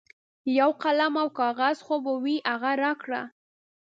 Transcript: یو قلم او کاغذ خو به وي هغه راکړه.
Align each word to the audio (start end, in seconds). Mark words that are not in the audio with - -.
یو 0.59 0.71
قلم 0.83 1.13
او 1.21 1.27
کاغذ 1.39 1.77
خو 1.85 1.95
به 2.03 2.13
وي 2.23 2.35
هغه 2.51 2.71
راکړه. 2.83 3.21